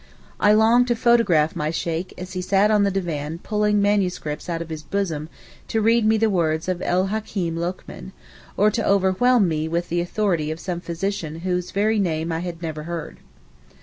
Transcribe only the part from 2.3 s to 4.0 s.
he sat on the divan pulling